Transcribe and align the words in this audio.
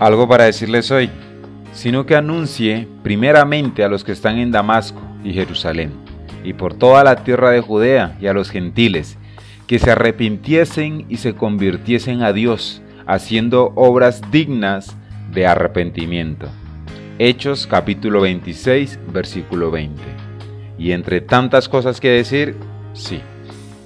Algo 0.00 0.26
para 0.26 0.44
decirles 0.44 0.90
hoy, 0.90 1.10
sino 1.74 2.06
que 2.06 2.16
anuncie 2.16 2.88
primeramente 3.02 3.84
a 3.84 3.88
los 3.90 4.02
que 4.02 4.12
están 4.12 4.38
en 4.38 4.50
Damasco 4.50 5.02
y 5.22 5.34
Jerusalén, 5.34 5.92
y 6.42 6.54
por 6.54 6.72
toda 6.72 7.04
la 7.04 7.16
tierra 7.16 7.50
de 7.50 7.60
Judea 7.60 8.16
y 8.18 8.26
a 8.26 8.32
los 8.32 8.48
gentiles, 8.48 9.18
que 9.66 9.78
se 9.78 9.90
arrepintiesen 9.90 11.04
y 11.10 11.18
se 11.18 11.34
convirtiesen 11.34 12.22
a 12.22 12.32
Dios, 12.32 12.80
haciendo 13.06 13.72
obras 13.74 14.22
dignas 14.32 14.96
de 15.34 15.46
arrepentimiento. 15.46 16.48
Hechos 17.18 17.66
capítulo 17.66 18.22
26, 18.22 18.98
versículo 19.12 19.70
20. 19.70 20.00
Y 20.78 20.92
entre 20.92 21.20
tantas 21.20 21.68
cosas 21.68 22.00
que 22.00 22.08
decir, 22.08 22.56
sí, 22.94 23.20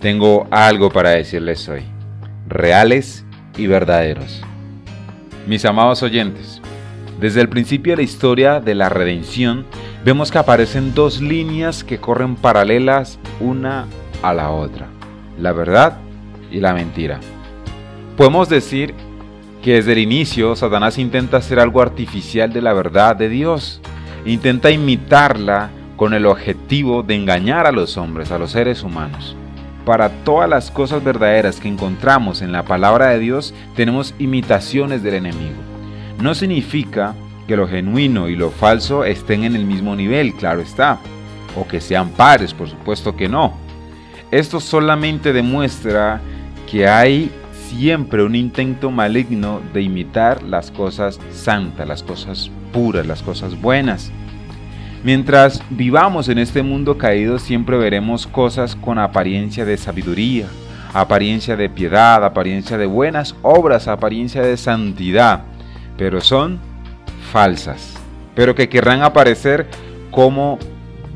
tengo 0.00 0.46
algo 0.50 0.88
para 0.88 1.10
decirles 1.10 1.68
hoy, 1.68 1.82
reales 2.48 3.26
y 3.58 3.66
verdaderos. 3.66 4.47
Mis 5.48 5.64
amados 5.64 6.02
oyentes, 6.02 6.60
desde 7.18 7.40
el 7.40 7.48
principio 7.48 7.92
de 7.92 7.96
la 7.96 8.02
historia 8.02 8.60
de 8.60 8.74
la 8.74 8.90
redención, 8.90 9.64
vemos 10.04 10.30
que 10.30 10.36
aparecen 10.36 10.94
dos 10.94 11.22
líneas 11.22 11.84
que 11.84 11.96
corren 11.96 12.36
paralelas 12.36 13.18
una 13.40 13.86
a 14.20 14.34
la 14.34 14.50
otra, 14.50 14.88
la 15.38 15.52
verdad 15.52 16.00
y 16.50 16.60
la 16.60 16.74
mentira. 16.74 17.18
Podemos 18.18 18.50
decir 18.50 18.92
que 19.62 19.76
desde 19.76 19.92
el 19.92 20.00
inicio 20.00 20.54
Satanás 20.54 20.98
intenta 20.98 21.38
hacer 21.38 21.58
algo 21.60 21.80
artificial 21.80 22.52
de 22.52 22.60
la 22.60 22.74
verdad 22.74 23.16
de 23.16 23.30
Dios, 23.30 23.80
intenta 24.26 24.70
imitarla 24.70 25.70
con 25.96 26.12
el 26.12 26.26
objetivo 26.26 27.02
de 27.02 27.14
engañar 27.14 27.66
a 27.66 27.72
los 27.72 27.96
hombres, 27.96 28.32
a 28.32 28.38
los 28.38 28.50
seres 28.50 28.82
humanos. 28.82 29.34
Para 29.88 30.10
todas 30.22 30.50
las 30.50 30.70
cosas 30.70 31.02
verdaderas 31.02 31.60
que 31.60 31.66
encontramos 31.66 32.42
en 32.42 32.52
la 32.52 32.62
palabra 32.62 33.08
de 33.08 33.20
Dios 33.20 33.54
tenemos 33.74 34.14
imitaciones 34.18 35.02
del 35.02 35.14
enemigo. 35.14 35.56
No 36.20 36.34
significa 36.34 37.14
que 37.46 37.56
lo 37.56 37.66
genuino 37.66 38.28
y 38.28 38.36
lo 38.36 38.50
falso 38.50 39.06
estén 39.06 39.44
en 39.44 39.56
el 39.56 39.64
mismo 39.64 39.96
nivel, 39.96 40.34
claro 40.34 40.60
está, 40.60 40.98
o 41.56 41.66
que 41.66 41.80
sean 41.80 42.10
pares, 42.10 42.52
por 42.52 42.68
supuesto 42.68 43.16
que 43.16 43.30
no. 43.30 43.54
Esto 44.30 44.60
solamente 44.60 45.32
demuestra 45.32 46.20
que 46.70 46.86
hay 46.86 47.30
siempre 47.70 48.22
un 48.22 48.34
intento 48.34 48.90
maligno 48.90 49.62
de 49.72 49.80
imitar 49.80 50.42
las 50.42 50.70
cosas 50.70 51.18
santas, 51.32 51.88
las 51.88 52.02
cosas 52.02 52.50
puras, 52.74 53.06
las 53.06 53.22
cosas 53.22 53.58
buenas. 53.58 54.12
Mientras 55.04 55.62
vivamos 55.70 56.28
en 56.28 56.38
este 56.38 56.62
mundo 56.62 56.98
caído 56.98 57.38
siempre 57.38 57.78
veremos 57.78 58.26
cosas 58.26 58.74
con 58.74 58.98
apariencia 58.98 59.64
de 59.64 59.76
sabiduría, 59.76 60.46
apariencia 60.92 61.56
de 61.56 61.70
piedad, 61.70 62.24
apariencia 62.24 62.76
de 62.76 62.86
buenas 62.86 63.36
obras, 63.42 63.86
apariencia 63.86 64.42
de 64.42 64.56
santidad, 64.56 65.42
pero 65.96 66.20
son 66.20 66.58
falsas, 67.30 67.94
pero 68.34 68.56
que 68.56 68.68
querrán 68.68 69.02
aparecer 69.02 69.66
como 70.10 70.58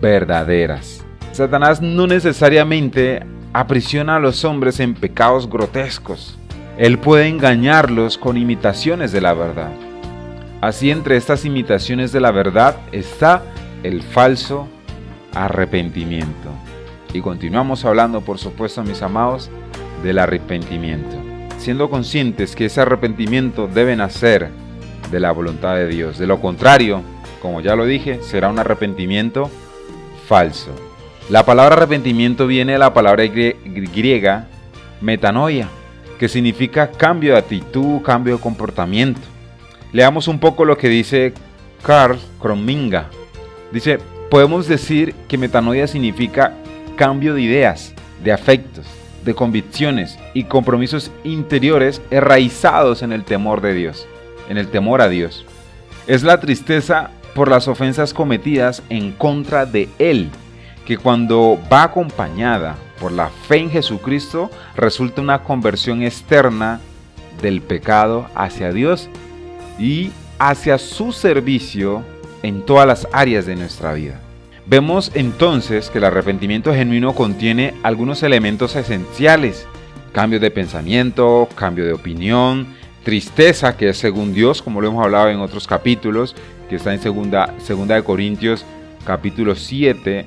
verdaderas. 0.00 1.04
Satanás 1.32 1.82
no 1.82 2.06
necesariamente 2.06 3.24
aprisiona 3.52 4.16
a 4.16 4.20
los 4.20 4.44
hombres 4.44 4.78
en 4.78 4.94
pecados 4.94 5.48
grotescos. 5.50 6.38
Él 6.78 6.98
puede 6.98 7.26
engañarlos 7.26 8.16
con 8.16 8.36
imitaciones 8.36 9.10
de 9.10 9.20
la 9.20 9.34
verdad. 9.34 9.72
Así 10.60 10.90
entre 10.90 11.16
estas 11.16 11.44
imitaciones 11.44 12.12
de 12.12 12.20
la 12.20 12.30
verdad 12.30 12.76
está 12.92 13.42
el 13.82 14.02
falso 14.02 14.68
arrepentimiento. 15.34 16.50
Y 17.12 17.20
continuamos 17.20 17.84
hablando, 17.84 18.20
por 18.20 18.38
supuesto, 18.38 18.82
mis 18.82 19.02
amados, 19.02 19.50
del 20.02 20.18
arrepentimiento, 20.18 21.16
siendo 21.58 21.90
conscientes 21.90 22.56
que 22.56 22.66
ese 22.66 22.80
arrepentimiento 22.80 23.68
debe 23.68 23.94
nacer 23.96 24.48
de 25.10 25.20
la 25.20 25.32
voluntad 25.32 25.74
de 25.74 25.88
Dios. 25.88 26.18
De 26.18 26.26
lo 26.26 26.40
contrario, 26.40 27.02
como 27.40 27.60
ya 27.60 27.76
lo 27.76 27.84
dije, 27.84 28.20
será 28.22 28.48
un 28.48 28.58
arrepentimiento 28.58 29.50
falso. 30.26 30.70
La 31.28 31.44
palabra 31.44 31.76
arrepentimiento 31.76 32.46
viene 32.46 32.72
de 32.72 32.78
la 32.78 32.94
palabra 32.94 33.24
griega 33.24 34.48
metanoia, 35.00 35.68
que 36.18 36.28
significa 36.28 36.90
cambio 36.90 37.32
de 37.32 37.38
actitud, 37.38 38.00
cambio 38.02 38.36
de 38.36 38.42
comportamiento. 38.42 39.20
Leamos 39.92 40.28
un 40.28 40.38
poco 40.38 40.64
lo 40.64 40.78
que 40.78 40.88
dice 40.88 41.34
Carl 41.82 42.18
Krominga 42.40 43.08
Dice, 43.72 43.98
podemos 44.30 44.68
decir 44.68 45.14
que 45.28 45.38
metanoia 45.38 45.86
significa 45.86 46.54
cambio 46.96 47.34
de 47.34 47.42
ideas, 47.42 47.94
de 48.22 48.32
afectos, 48.32 48.86
de 49.24 49.34
convicciones 49.34 50.18
y 50.34 50.44
compromisos 50.44 51.10
interiores 51.24 52.02
enraizados 52.10 53.02
en 53.02 53.12
el 53.12 53.24
temor 53.24 53.60
de 53.60 53.74
Dios, 53.74 54.06
en 54.48 54.58
el 54.58 54.68
temor 54.68 55.00
a 55.00 55.08
Dios. 55.08 55.46
Es 56.06 56.22
la 56.22 56.40
tristeza 56.40 57.10
por 57.34 57.48
las 57.48 57.68
ofensas 57.68 58.12
cometidas 58.12 58.82
en 58.88 59.12
contra 59.12 59.64
de 59.64 59.88
Él, 59.98 60.28
que 60.86 60.98
cuando 60.98 61.58
va 61.72 61.84
acompañada 61.84 62.76
por 63.00 63.12
la 63.12 63.28
fe 63.28 63.58
en 63.58 63.70
Jesucristo, 63.70 64.50
resulta 64.76 65.22
una 65.22 65.42
conversión 65.42 66.02
externa 66.02 66.80
del 67.40 67.62
pecado 67.62 68.26
hacia 68.34 68.72
Dios 68.72 69.08
y 69.78 70.10
hacia 70.38 70.78
su 70.78 71.12
servicio 71.12 72.04
en 72.42 72.62
todas 72.62 72.86
las 72.86 73.08
áreas 73.12 73.46
de 73.46 73.56
nuestra 73.56 73.92
vida. 73.92 74.20
Vemos 74.66 75.10
entonces 75.14 75.90
que 75.90 75.98
el 75.98 76.04
arrepentimiento 76.04 76.72
genuino 76.72 77.14
contiene 77.14 77.74
algunos 77.82 78.22
elementos 78.22 78.76
esenciales. 78.76 79.66
Cambio 80.12 80.38
de 80.38 80.50
pensamiento, 80.50 81.48
cambio 81.54 81.84
de 81.84 81.92
opinión, 81.92 82.68
tristeza, 83.02 83.76
que 83.76 83.88
es 83.88 83.98
según 83.98 84.34
Dios, 84.34 84.62
como 84.62 84.80
lo 84.80 84.88
hemos 84.88 85.04
hablado 85.04 85.30
en 85.30 85.40
otros 85.40 85.66
capítulos, 85.66 86.36
que 86.68 86.76
está 86.76 86.92
en 86.92 87.00
segunda, 87.00 87.54
segunda 87.58 87.94
de 87.96 88.04
Corintios 88.04 88.64
capítulo 89.04 89.56
7, 89.56 90.26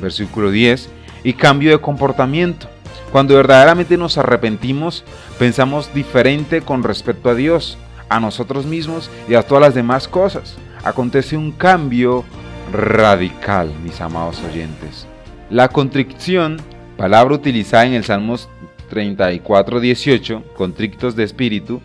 versículo 0.00 0.50
10, 0.50 0.88
y 1.22 1.34
cambio 1.34 1.70
de 1.70 1.78
comportamiento. 1.78 2.66
Cuando 3.12 3.36
verdaderamente 3.36 3.96
nos 3.96 4.18
arrepentimos, 4.18 5.04
pensamos 5.38 5.92
diferente 5.94 6.62
con 6.62 6.82
respecto 6.82 7.30
a 7.30 7.34
Dios, 7.34 7.78
a 8.08 8.18
nosotros 8.18 8.66
mismos 8.66 9.08
y 9.28 9.34
a 9.34 9.42
todas 9.42 9.62
las 9.62 9.74
demás 9.74 10.08
cosas 10.08 10.56
acontece 10.84 11.36
un 11.36 11.52
cambio 11.52 12.24
radical, 12.72 13.72
mis 13.82 14.00
amados 14.00 14.42
oyentes. 14.42 15.06
La 15.50 15.68
contrición, 15.68 16.60
palabra 16.96 17.34
utilizada 17.34 17.86
en 17.86 17.94
el 17.94 18.04
Salmos 18.04 18.48
34, 18.88 19.80
18, 19.80 20.42
contrictos 20.54 21.16
de 21.16 21.24
espíritu, 21.24 21.80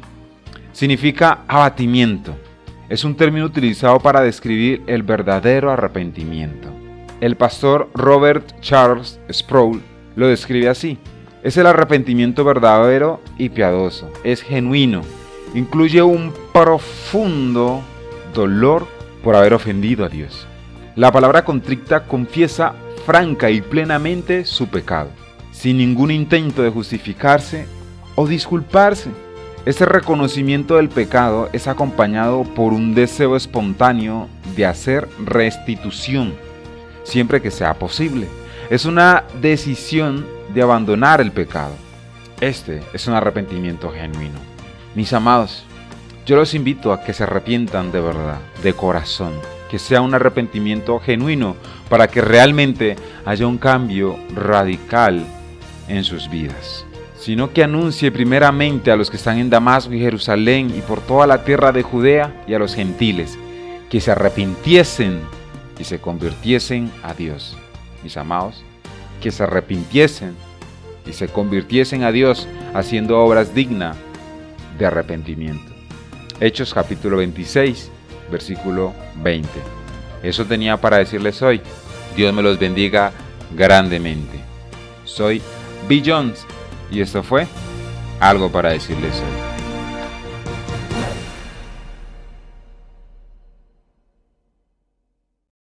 significa 0.72 1.40
abatimiento. 1.48 2.36
Es 2.90 3.04
un 3.04 3.16
término 3.16 3.46
utilizado 3.46 4.00
para 4.00 4.22
describir 4.22 4.84
el 4.88 5.04
verdadero 5.04 5.72
arrepentimiento. 5.72 6.70
El 7.20 7.36
pastor 7.36 7.90
Robert 7.94 8.62
Charles 8.62 9.20
Sproul 9.32 9.82
lo 10.16 10.28
describe 10.28 10.70
así. 10.70 10.98
Es 11.44 11.58
el 11.58 11.66
arrepentimiento 11.66 12.44
verdadero 12.44 13.22
y 13.38 13.50
piadoso. 13.50 14.12
Es 14.24 14.42
genuino. 14.42 15.02
Incluye 15.54 16.02
un 16.02 16.34
profundo 16.54 17.82
dolor 18.38 18.88
por 19.24 19.36
haber 19.36 19.54
ofendido 19.54 20.06
a 20.06 20.10
Dios. 20.10 20.48
La 20.96 21.12
palabra 21.12 21.44
contricta 21.44 22.06
confiesa 22.06 22.74
franca 23.06 23.50
y 23.50 23.62
plenamente 23.62 24.46
su 24.46 24.68
pecado, 24.68 25.10
sin 25.52 25.78
ningún 25.78 26.12
intento 26.12 26.64
de 26.64 26.70
justificarse 26.70 27.68
o 28.16 28.26
disculparse. 28.26 29.10
Ese 29.66 29.86
reconocimiento 29.86 30.78
del 30.78 30.88
pecado 30.88 31.50
es 31.52 31.68
acompañado 31.68 32.44
por 32.44 32.72
un 32.72 32.96
deseo 32.96 33.36
espontáneo 33.36 34.30
de 34.56 34.66
hacer 34.66 35.10
restitución, 35.26 36.34
siempre 37.04 37.42
que 37.42 37.52
sea 37.52 37.74
posible. 37.74 38.28
Es 38.70 38.86
una 38.86 39.26
decisión 39.42 40.26
de 40.54 40.62
abandonar 40.62 41.20
el 41.20 41.32
pecado. 41.32 41.76
Este 42.40 42.82
es 42.94 43.08
un 43.08 43.14
arrepentimiento 43.14 43.92
genuino. 43.92 44.40
Mis 44.96 45.12
amados, 45.12 45.67
yo 46.28 46.36
los 46.36 46.54
invito 46.54 46.92
a 46.92 47.02
que 47.02 47.14
se 47.14 47.24
arrepientan 47.24 47.94
de 47.94 48.02
verdad, 48.02 48.40
de 48.62 48.74
corazón, 48.74 49.32
que 49.72 49.80
sea 49.80 50.02
un 50.02 50.14
arrepentimiento 50.14 51.00
genuino 51.00 51.56
para 51.90 52.10
que 52.10 52.20
realmente 52.20 52.98
haya 53.24 53.48
un 53.48 53.58
cambio 53.58 54.20
radical 54.36 55.26
en 55.88 56.04
sus 56.04 56.30
vidas, 56.30 56.86
sino 57.18 57.54
que 57.54 57.64
anuncie 57.64 58.12
primeramente 58.12 58.92
a 58.92 58.98
los 58.98 59.10
que 59.10 59.16
están 59.16 59.38
en 59.38 59.50
Damasco 59.50 59.94
y 59.94 60.02
Jerusalén 60.02 60.74
y 60.78 60.82
por 60.82 61.00
toda 61.00 61.26
la 61.28 61.46
tierra 61.46 61.72
de 61.72 61.84
Judea 61.84 62.44
y 62.46 62.54
a 62.54 62.60
los 62.60 62.76
gentiles, 62.76 63.40
que 63.90 64.02
se 64.02 64.12
arrepintiesen 64.12 65.22
y 65.80 65.86
se 65.86 66.00
convirtiesen 66.00 66.92
a 67.04 67.14
Dios. 67.14 67.58
Mis 68.04 68.18
amados, 68.18 68.66
que 69.22 69.32
se 69.32 69.44
arrepintiesen 69.44 70.36
y 71.06 71.14
se 71.14 71.30
convirtiesen 71.30 72.04
a 72.04 72.12
Dios 72.12 72.50
haciendo 72.74 73.18
obras 73.18 73.56
dignas 73.56 73.96
de 74.78 74.88
arrepentimiento. 74.88 75.67
Hechos 76.40 76.74
capítulo 76.74 77.18
26, 77.18 77.90
versículo 78.32 78.94
20. 79.24 79.50
Eso 80.22 80.46
tenía 80.46 80.78
para 80.78 80.98
decirles 80.98 81.42
hoy. 81.42 81.62
Dios 82.16 82.34
me 82.34 82.44
los 82.44 82.60
bendiga 82.60 83.12
grandemente. 83.56 84.40
Soy 85.04 85.42
Bill 85.88 86.04
Jones 86.06 86.46
y 86.92 87.02
esto 87.02 87.24
fue 87.24 87.48
algo 88.20 88.52
para 88.52 88.70
decirles 88.70 89.16
hoy. 89.16 89.47